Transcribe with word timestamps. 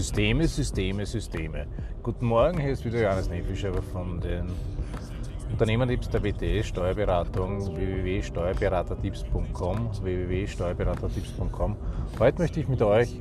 Systeme, 0.00 0.48
Systeme, 0.48 1.04
Systeme. 1.04 1.66
Guten 2.02 2.24
Morgen, 2.24 2.58
hier 2.58 2.70
ist 2.70 2.82
wieder 2.86 3.02
Johannes 3.02 3.28
Nefischer 3.28 3.70
von 3.92 4.18
den 4.18 4.46
Unternehmertipps 5.50 6.08
der 6.08 6.24
WTS 6.24 6.68
Steuerberatung 6.68 7.76
www.steuerberatertipps.com 7.76 9.90
www.steuerberatertipps.com 10.02 11.76
Heute 12.18 12.38
möchte 12.40 12.60
ich 12.60 12.68
mit 12.68 12.80
euch 12.80 13.20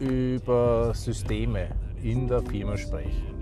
über 0.00 0.94
Systeme 0.94 1.68
in 2.02 2.28
der 2.28 2.40
Firma 2.40 2.78
sprechen. 2.78 3.34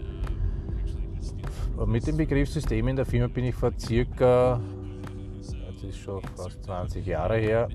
Mit 1.87 2.09
dem 2.09 2.17
Begriff 2.17 2.51
Systeme 2.51 2.91
in 2.91 2.97
der 2.97 3.07
Firma 3.07 3.29
bin 3.29 3.45
ich 3.45 3.55
vor 3.55 3.71
circa, 3.79 4.61
das 5.39 5.55
ist 5.85 5.99
schon 5.99 6.21
fast 6.35 6.65
20 6.65 7.07
Jahre 7.07 7.37
her, 7.37 7.69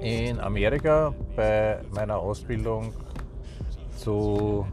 in 0.00 0.40
Amerika 0.40 1.14
bei 1.36 1.80
meiner 1.94 2.18
Ausbildung 2.18 2.92
zu 3.96 4.66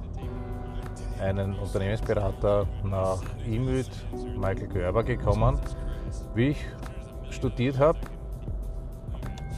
einem 1.22 1.56
Unternehmensberater 1.60 2.66
nach 2.84 3.22
IMÜD, 3.46 3.90
Michael 4.36 4.68
Görber, 4.68 5.04
gekommen. 5.04 5.60
Wie 6.34 6.50
ich 6.50 6.66
studiert 7.30 7.78
habe, 7.78 8.00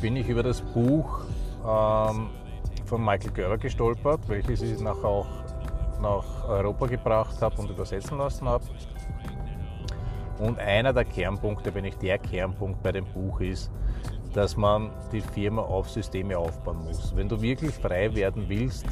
bin 0.01 0.15
ich 0.15 0.27
über 0.27 0.43
das 0.43 0.61
Buch 0.61 1.21
ähm, 1.65 2.29
von 2.85 3.05
Michael 3.05 3.31
Görber 3.31 3.57
gestolpert, 3.57 4.27
welches 4.27 4.61
ich 4.61 4.79
nachher 4.81 5.05
auch 5.05 5.27
nach 6.01 6.47
Europa 6.47 6.87
gebracht 6.87 7.41
habe 7.41 7.61
und 7.61 7.69
übersetzen 7.69 8.17
lassen 8.17 8.47
habe. 8.47 8.65
Und 10.39 10.57
einer 10.57 10.91
der 10.91 11.05
Kernpunkte, 11.05 11.73
wenn 11.75 11.83
nicht 11.83 12.01
der 12.01 12.17
Kernpunkt 12.17 12.81
bei 12.81 12.91
dem 12.91 13.05
Buch 13.05 13.39
ist, 13.41 13.71
dass 14.33 14.55
man 14.55 14.89
die 15.11 15.21
Firma 15.21 15.61
auf 15.61 15.89
Systeme 15.89 16.37
aufbauen 16.37 16.83
muss. 16.83 17.15
Wenn 17.15 17.27
du 17.27 17.41
wirklich 17.41 17.71
frei 17.71 18.13
werden 18.15 18.45
willst 18.47 18.85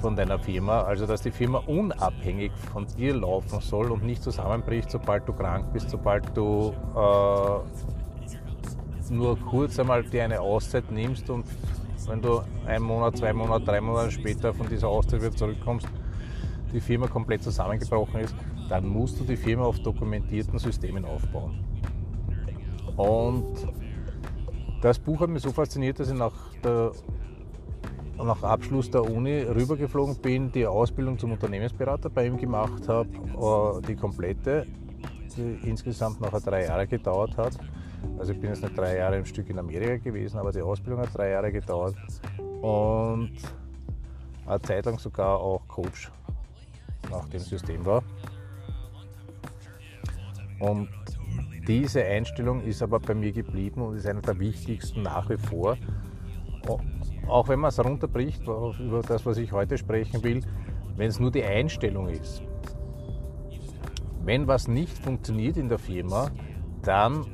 von 0.00 0.16
deiner 0.16 0.38
Firma, 0.38 0.82
also 0.82 1.06
dass 1.06 1.22
die 1.22 1.30
Firma 1.30 1.58
unabhängig 1.66 2.52
von 2.72 2.86
dir 2.98 3.14
laufen 3.14 3.60
soll 3.60 3.92
und 3.92 4.02
nicht 4.04 4.22
zusammenbricht, 4.22 4.90
sobald 4.90 5.28
du 5.28 5.32
krank 5.32 5.72
bist, 5.72 5.90
sobald 5.90 6.36
du 6.36 6.72
äh, 6.96 7.58
nur 9.12 9.38
kurz 9.38 9.78
einmal 9.78 10.02
dir 10.02 10.24
eine 10.24 10.40
Auszeit 10.40 10.90
nimmst 10.90 11.28
und 11.30 11.44
wenn 12.06 12.22
du 12.22 12.40
einen 12.66 12.84
Monat, 12.84 13.18
zwei 13.18 13.32
Monate, 13.32 13.66
drei 13.66 13.80
Monate 13.80 14.10
später 14.10 14.52
von 14.52 14.68
dieser 14.68 14.88
Auszeit 14.88 15.20
wieder 15.20 15.36
zurückkommst, 15.36 15.86
die 16.72 16.80
Firma 16.80 17.06
komplett 17.06 17.42
zusammengebrochen 17.42 18.20
ist, 18.20 18.34
dann 18.68 18.86
musst 18.86 19.20
du 19.20 19.24
die 19.24 19.36
Firma 19.36 19.64
auf 19.64 19.78
dokumentierten 19.80 20.58
Systemen 20.58 21.04
aufbauen. 21.04 21.64
Und 22.96 23.68
das 24.80 24.98
Buch 24.98 25.20
hat 25.20 25.30
mich 25.30 25.42
so 25.42 25.50
fasziniert, 25.50 25.98
dass 26.00 26.10
ich 26.10 26.18
nach, 26.18 26.32
der, 26.64 26.92
nach 28.16 28.42
Abschluss 28.42 28.90
der 28.90 29.02
Uni 29.02 29.42
rübergeflogen 29.42 30.16
bin, 30.16 30.50
die 30.52 30.66
Ausbildung 30.66 31.18
zum 31.18 31.32
Unternehmensberater 31.32 32.08
bei 32.10 32.26
ihm 32.26 32.36
gemacht 32.36 32.88
habe, 32.88 33.08
äh, 33.08 33.86
die 33.86 33.96
komplette, 33.96 34.66
die 35.36 35.68
insgesamt 35.68 36.20
nachher 36.20 36.40
drei 36.40 36.64
Jahre 36.64 36.86
gedauert 36.86 37.36
hat. 37.36 37.56
Also 38.18 38.32
ich 38.32 38.40
bin 38.40 38.50
jetzt 38.50 38.62
nicht 38.62 38.76
drei 38.76 38.96
Jahre 38.96 39.18
im 39.18 39.26
Stück 39.26 39.50
in 39.50 39.58
Amerika 39.58 39.96
gewesen, 39.96 40.38
aber 40.38 40.52
die 40.52 40.62
Ausbildung 40.62 41.02
hat 41.02 41.10
drei 41.16 41.30
Jahre 41.30 41.52
gedauert 41.52 41.94
und 42.62 43.32
eine 44.46 44.62
Zeit 44.62 44.86
lang 44.86 44.98
sogar 44.98 45.38
auch 45.38 45.66
Coach 45.68 46.10
nach 47.10 47.28
dem 47.28 47.40
System 47.40 47.84
war. 47.84 48.02
Und 50.58 50.88
diese 51.70 52.04
Einstellung 52.04 52.64
ist 52.64 52.82
aber 52.82 52.98
bei 52.98 53.14
mir 53.14 53.30
geblieben 53.30 53.80
und 53.82 53.94
ist 53.94 54.04
eine 54.04 54.20
der 54.20 54.40
wichtigsten 54.40 55.02
nach 55.02 55.30
wie 55.30 55.36
vor. 55.36 55.76
Auch 57.28 57.46
wenn 57.46 57.60
man 57.60 57.68
es 57.68 57.78
runterbricht, 57.78 58.42
über 58.42 59.02
das, 59.06 59.24
was 59.24 59.38
ich 59.38 59.52
heute 59.52 59.78
sprechen 59.78 60.20
will, 60.24 60.40
wenn 60.96 61.08
es 61.08 61.20
nur 61.20 61.30
die 61.30 61.44
Einstellung 61.44 62.08
ist. 62.08 62.42
Wenn 64.24 64.48
was 64.48 64.66
nicht 64.66 64.98
funktioniert 64.98 65.56
in 65.56 65.68
der 65.68 65.78
Firma, 65.78 66.32
dann 66.82 67.26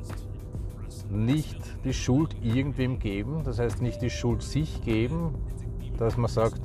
nicht 1.09 1.59
die 1.85 1.95
Schuld 1.95 2.37
irgendwem 2.43 2.99
geben, 2.99 3.43
das 3.43 3.59
heißt 3.59 3.81
nicht 3.81 4.03
die 4.03 4.11
Schuld 4.11 4.43
sich 4.43 4.83
geben, 4.83 5.35
dass 5.97 6.19
man 6.19 6.29
sagt, 6.29 6.61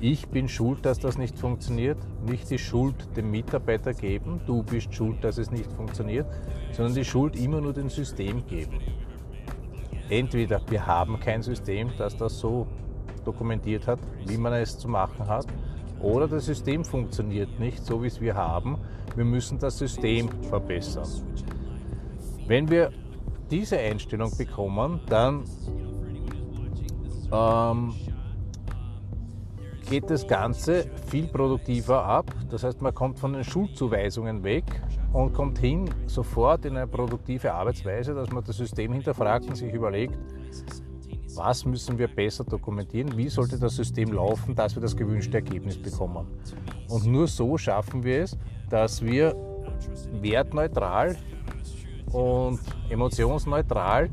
ich 0.00 0.28
bin 0.28 0.48
schuld, 0.48 0.84
dass 0.84 0.98
das 0.98 1.18
nicht 1.18 1.38
funktioniert, 1.38 1.98
nicht 2.26 2.50
die 2.50 2.58
Schuld 2.58 2.94
dem 3.16 3.30
Mitarbeiter 3.30 3.94
geben, 3.94 4.40
du 4.46 4.62
bist 4.62 4.94
schuld, 4.94 5.22
dass 5.22 5.38
es 5.38 5.50
nicht 5.50 5.72
funktioniert, 5.72 6.26
sondern 6.72 6.94
die 6.94 7.04
Schuld 7.04 7.36
immer 7.36 7.60
nur 7.60 7.72
dem 7.72 7.88
System 7.88 8.46
geben. 8.46 8.80
Entweder 10.08 10.60
wir 10.68 10.86
haben 10.86 11.18
kein 11.20 11.42
System, 11.42 11.90
das 11.96 12.16
das 12.16 12.38
so 12.38 12.66
dokumentiert 13.24 13.86
hat, 13.86 13.98
wie 14.26 14.36
man 14.36 14.52
es 14.52 14.78
zu 14.78 14.88
machen 14.88 15.26
hat, 15.26 15.46
oder 16.00 16.28
das 16.28 16.44
System 16.44 16.84
funktioniert 16.84 17.58
nicht 17.58 17.84
so, 17.84 18.02
wie 18.02 18.08
es 18.08 18.20
wir 18.20 18.34
haben. 18.34 18.76
Wir 19.16 19.24
müssen 19.24 19.58
das 19.58 19.78
System 19.78 20.28
verbessern. 20.42 21.08
Wenn 22.46 22.68
wir 22.68 22.92
diese 23.50 23.78
Einstellung 23.78 24.36
bekommen, 24.36 25.00
dann 25.08 25.44
ähm, 27.32 27.94
geht 29.88 30.10
das 30.10 30.26
Ganze 30.26 30.86
viel 31.06 31.26
produktiver 31.26 32.04
ab. 32.04 32.30
Das 32.50 32.64
heißt, 32.64 32.80
man 32.82 32.94
kommt 32.94 33.18
von 33.18 33.32
den 33.32 33.44
Schuldzuweisungen 33.44 34.42
weg 34.42 34.64
und 35.12 35.32
kommt 35.32 35.58
hin 35.58 35.88
sofort 36.06 36.64
in 36.64 36.76
eine 36.76 36.86
produktive 36.86 37.52
Arbeitsweise, 37.52 38.14
dass 38.14 38.30
man 38.30 38.42
das 38.44 38.56
System 38.56 38.92
hinterfragt 38.92 39.46
und 39.46 39.56
sich 39.56 39.72
überlegt, 39.72 40.18
was 41.36 41.64
müssen 41.64 41.98
wir 41.98 42.08
besser 42.08 42.44
dokumentieren, 42.44 43.16
wie 43.16 43.28
sollte 43.28 43.58
das 43.58 43.76
System 43.76 44.12
laufen, 44.12 44.54
dass 44.54 44.74
wir 44.74 44.82
das 44.82 44.96
gewünschte 44.96 45.38
Ergebnis 45.38 45.80
bekommen. 45.80 46.26
Und 46.88 47.06
nur 47.06 47.26
so 47.26 47.58
schaffen 47.58 48.04
wir 48.04 48.22
es, 48.22 48.38
dass 48.70 49.02
wir 49.02 49.34
wertneutral 50.20 51.16
und 52.12 52.60
emotionsneutral 52.88 54.10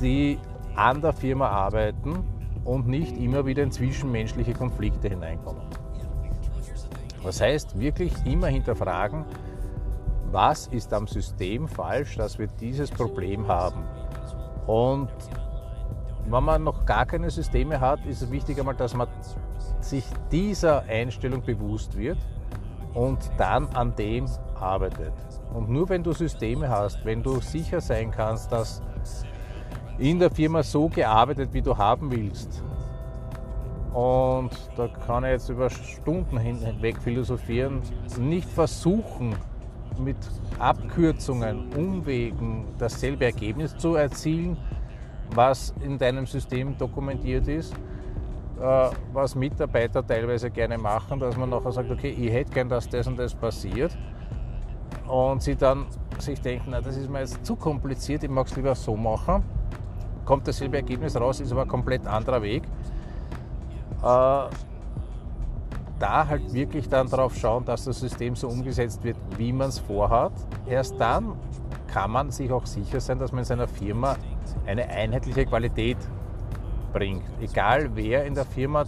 die 0.00 0.38
an 0.76 1.00
der 1.00 1.12
Firma 1.12 1.48
arbeiten 1.48 2.24
und 2.68 2.86
nicht 2.86 3.16
immer 3.16 3.46
wieder 3.46 3.62
in 3.62 3.72
zwischenmenschliche 3.72 4.52
Konflikte 4.52 5.08
hineinkommen. 5.08 5.62
Das 7.24 7.40
heißt, 7.40 7.80
wirklich 7.80 8.12
immer 8.26 8.48
hinterfragen, 8.48 9.24
was 10.30 10.66
ist 10.66 10.92
am 10.92 11.06
System 11.06 11.66
falsch, 11.66 12.16
dass 12.16 12.38
wir 12.38 12.46
dieses 12.46 12.90
Problem 12.90 13.48
haben. 13.48 13.84
Und 14.66 15.08
wenn 16.26 16.44
man 16.44 16.62
noch 16.62 16.84
gar 16.84 17.06
keine 17.06 17.30
Systeme 17.30 17.80
hat, 17.80 18.04
ist 18.04 18.20
es 18.20 18.30
wichtig 18.30 18.58
einmal, 18.58 18.74
dass 18.74 18.92
man 18.92 19.08
sich 19.80 20.04
dieser 20.30 20.82
Einstellung 20.82 21.42
bewusst 21.42 21.96
wird 21.96 22.18
und 22.92 23.18
dann 23.38 23.66
an 23.68 23.96
dem 23.96 24.26
arbeitet. 24.60 25.14
Und 25.54 25.70
nur 25.70 25.88
wenn 25.88 26.02
du 26.02 26.12
Systeme 26.12 26.68
hast, 26.68 27.02
wenn 27.06 27.22
du 27.22 27.40
sicher 27.40 27.80
sein 27.80 28.10
kannst, 28.10 28.52
dass 28.52 28.82
in 29.98 30.18
der 30.18 30.30
Firma 30.30 30.62
so 30.62 30.88
gearbeitet, 30.88 31.52
wie 31.52 31.62
du 31.62 31.76
haben 31.76 32.10
willst. 32.10 32.62
Und 33.92 34.50
da 34.76 34.86
kann 35.06 35.24
ich 35.24 35.30
jetzt 35.30 35.48
über 35.48 35.70
Stunden 35.70 36.38
hinweg 36.38 36.98
philosophieren, 36.98 37.82
nicht 38.18 38.48
versuchen, 38.48 39.34
mit 39.98 40.16
Abkürzungen, 40.60 41.72
Umwegen 41.74 42.66
dasselbe 42.78 43.24
Ergebnis 43.24 43.76
zu 43.76 43.96
erzielen, 43.96 44.56
was 45.34 45.74
in 45.80 45.98
deinem 45.98 46.26
System 46.26 46.78
dokumentiert 46.78 47.48
ist, 47.48 47.74
äh, 48.60 48.90
was 49.12 49.34
Mitarbeiter 49.34 50.06
teilweise 50.06 50.50
gerne 50.50 50.78
machen, 50.78 51.18
dass 51.18 51.36
man 51.36 51.50
nachher 51.50 51.72
sagt, 51.72 51.90
okay, 51.90 52.10
ich 52.10 52.30
hätte 52.30 52.52
gern, 52.52 52.68
dass 52.68 52.88
das 52.88 53.08
und 53.08 53.18
das 53.18 53.34
passiert. 53.34 53.98
Und 55.08 55.42
sie 55.42 55.56
dann 55.56 55.86
sich 56.18 56.40
denken, 56.40 56.68
na, 56.70 56.80
das 56.80 56.96
ist 56.96 57.10
mir 57.10 57.20
jetzt 57.20 57.44
zu 57.44 57.56
kompliziert, 57.56 58.22
ich 58.22 58.30
mag 58.30 58.46
es 58.46 58.54
lieber 58.54 58.76
so 58.76 58.96
machen 58.96 59.42
kommt 60.28 60.46
dasselbe 60.46 60.76
Ergebnis 60.76 61.16
raus, 61.16 61.40
ist 61.40 61.52
aber 61.52 61.62
ein 61.62 61.68
komplett 61.68 62.06
anderer 62.06 62.42
Weg. 62.42 62.62
Äh, 64.02 64.48
da 65.98 66.28
halt 66.28 66.52
wirklich 66.52 66.86
dann 66.90 67.08
darauf 67.08 67.34
schauen, 67.34 67.64
dass 67.64 67.84
das 67.84 67.98
System 67.98 68.36
so 68.36 68.46
umgesetzt 68.48 69.02
wird, 69.04 69.16
wie 69.38 69.54
man 69.54 69.70
es 69.70 69.78
vorhat. 69.78 70.32
Erst 70.66 71.00
dann 71.00 71.32
kann 71.86 72.10
man 72.10 72.30
sich 72.30 72.52
auch 72.52 72.66
sicher 72.66 73.00
sein, 73.00 73.18
dass 73.18 73.32
man 73.32 73.38
in 73.38 73.44
seiner 73.46 73.66
Firma 73.66 74.16
eine 74.66 74.86
einheitliche 74.90 75.46
Qualität 75.46 75.96
bringt. 76.92 77.24
Egal 77.40 77.88
wer 77.94 78.26
in 78.26 78.34
der 78.34 78.44
Firma 78.44 78.84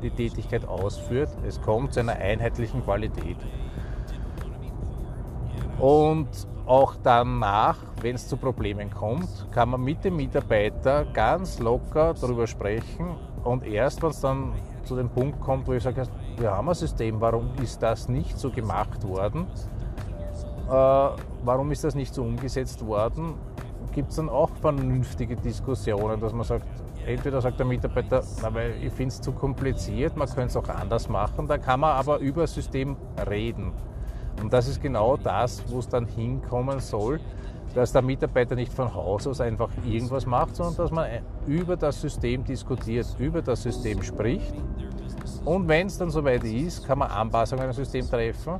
die 0.00 0.10
Tätigkeit 0.10 0.64
ausführt, 0.64 1.30
es 1.44 1.60
kommt 1.60 1.92
zu 1.94 2.00
einer 2.00 2.14
einheitlichen 2.14 2.84
Qualität. 2.84 3.38
Und 5.80 6.28
auch 6.66 6.94
danach, 7.02 7.76
wenn 8.00 8.14
es 8.14 8.26
zu 8.26 8.36
Problemen 8.36 8.90
kommt, 8.90 9.46
kann 9.50 9.70
man 9.70 9.82
mit 9.82 10.04
dem 10.04 10.16
Mitarbeiter 10.16 11.04
ganz 11.12 11.58
locker 11.58 12.14
darüber 12.14 12.46
sprechen. 12.46 13.16
Und 13.42 13.64
erst, 13.64 14.02
wenn 14.02 14.10
es 14.10 14.20
dann 14.20 14.52
zu 14.84 14.96
dem 14.96 15.08
Punkt 15.08 15.40
kommt, 15.40 15.66
wo 15.66 15.72
ich 15.72 15.82
sage, 15.82 16.04
wir 16.38 16.50
haben 16.50 16.68
ein 16.68 16.74
System, 16.74 17.20
warum 17.20 17.50
ist 17.62 17.82
das 17.82 18.08
nicht 18.08 18.38
so 18.38 18.50
gemacht 18.50 19.06
worden? 19.06 19.46
Äh, 20.68 20.70
warum 20.70 21.70
ist 21.70 21.84
das 21.84 21.94
nicht 21.94 22.14
so 22.14 22.22
umgesetzt 22.22 22.84
worden? 22.86 23.34
Gibt 23.92 24.10
es 24.10 24.16
dann 24.16 24.28
auch 24.28 24.50
vernünftige 24.60 25.36
Diskussionen, 25.36 26.20
dass 26.20 26.32
man 26.32 26.44
sagt, 26.44 26.66
entweder 27.06 27.40
sagt 27.40 27.58
der 27.58 27.66
Mitarbeiter, 27.66 28.22
na, 28.42 28.52
weil 28.54 28.74
ich 28.82 28.92
finde 28.92 29.12
es 29.12 29.20
zu 29.20 29.32
kompliziert, 29.32 30.16
man 30.16 30.26
könnte 30.26 30.46
es 30.46 30.56
auch 30.56 30.68
anders 30.68 31.08
machen, 31.08 31.46
da 31.46 31.58
kann 31.58 31.80
man 31.80 31.96
aber 31.96 32.18
über 32.18 32.42
das 32.42 32.54
System 32.54 32.96
reden. 33.28 33.72
Und 34.42 34.52
das 34.52 34.68
ist 34.68 34.82
genau 34.82 35.16
das, 35.16 35.62
wo 35.68 35.78
es 35.78 35.88
dann 35.88 36.06
hinkommen 36.06 36.80
soll, 36.80 37.20
dass 37.74 37.92
der 37.92 38.02
Mitarbeiter 38.02 38.54
nicht 38.54 38.72
von 38.72 38.94
Haus 38.94 39.26
aus 39.26 39.40
einfach 39.40 39.68
irgendwas 39.84 40.26
macht, 40.26 40.56
sondern 40.56 40.76
dass 40.76 40.90
man 40.90 41.06
über 41.46 41.76
das 41.76 42.00
System 42.00 42.44
diskutiert, 42.44 43.06
über 43.18 43.42
das 43.42 43.62
System 43.62 44.02
spricht. 44.02 44.54
Und 45.44 45.68
wenn 45.68 45.88
es 45.88 45.98
dann 45.98 46.10
soweit 46.10 46.44
ist, 46.44 46.86
kann 46.86 46.98
man 46.98 47.10
Anpassungen 47.10 47.64
am 47.64 47.72
System 47.72 48.08
treffen. 48.08 48.54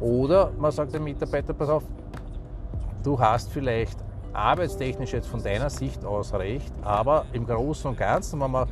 Oder 0.00 0.50
man 0.58 0.70
sagt 0.72 0.94
dem 0.94 1.04
Mitarbeiter, 1.04 1.52
pass 1.52 1.68
auf, 1.68 1.84
du 3.02 3.18
hast 3.18 3.50
vielleicht 3.50 3.98
arbeitstechnisch 4.32 5.12
jetzt 5.12 5.28
von 5.28 5.42
deiner 5.42 5.70
Sicht 5.70 6.04
aus 6.04 6.32
recht, 6.34 6.72
aber 6.82 7.26
im 7.32 7.46
Großen 7.46 7.90
und 7.90 7.98
Ganzen, 7.98 8.40
wenn 8.40 8.50
man 8.50 8.68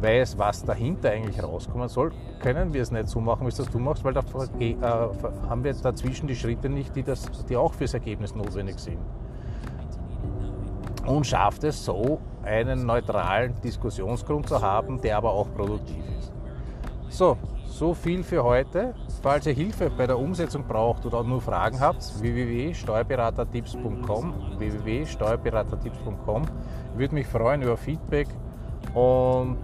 weiß, 0.00 0.38
was 0.38 0.64
dahinter 0.64 1.10
eigentlich 1.10 1.42
rauskommen 1.42 1.88
soll, 1.88 2.12
können 2.40 2.72
wir 2.72 2.82
es 2.82 2.90
nicht 2.90 3.08
so 3.08 3.20
machen, 3.20 3.44
wie 3.44 3.50
es 3.50 3.56
das 3.56 3.68
du 3.70 3.78
machst, 3.78 4.02
weil 4.04 4.14
da 4.14 4.20
äh, 4.58 4.76
haben 5.48 5.64
wir 5.64 5.74
dazwischen 5.74 6.26
die 6.26 6.36
Schritte 6.36 6.68
nicht, 6.68 6.94
die, 6.96 7.02
das, 7.02 7.30
die 7.48 7.56
auch 7.56 7.74
fürs 7.74 7.94
Ergebnis 7.94 8.34
notwendig 8.34 8.78
sind. 8.78 8.98
Und 11.06 11.26
schafft 11.26 11.64
es 11.64 11.84
so, 11.84 12.18
einen 12.42 12.86
neutralen 12.86 13.54
Diskussionsgrund 13.62 14.48
zu 14.48 14.60
haben, 14.60 15.00
der 15.00 15.16
aber 15.16 15.32
auch 15.32 15.52
produktiv 15.54 16.02
ist. 16.18 16.32
So, 17.10 17.36
so 17.66 17.92
viel 17.92 18.22
für 18.22 18.44
heute. 18.44 18.94
Falls 19.20 19.44
ihr 19.44 19.52
Hilfe 19.52 19.90
bei 19.90 20.06
der 20.06 20.18
Umsetzung 20.18 20.66
braucht 20.66 21.04
oder 21.04 21.22
nur 21.24 21.40
Fragen 21.40 21.80
habt, 21.80 22.20
www.steuerberatertipps.com 22.20 24.58
www.steuerberatertipps.com 24.58 26.42
Würde 26.94 27.14
mich 27.14 27.26
freuen 27.26 27.62
über 27.62 27.76
Feedback 27.76 28.28
und 28.94 29.58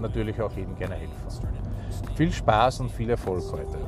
natürlich 0.00 0.40
auch 0.40 0.56
Ihnen 0.56 0.76
gerne 0.76 0.94
helfen. 0.94 1.16
Viel 2.14 2.30
Spaß 2.32 2.80
und 2.80 2.92
viel 2.92 3.10
Erfolg 3.10 3.42
heute. 3.52 3.78